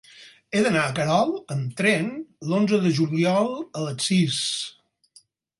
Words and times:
He 0.53 0.61
d'anar 0.67 0.85
a 0.85 0.93
Querol 0.99 1.33
amb 1.57 1.75
tren 1.83 2.09
l'onze 2.53 2.81
de 2.87 2.95
juliol 3.01 3.55
a 3.61 3.87
les 3.89 4.11
sis. 4.11 4.43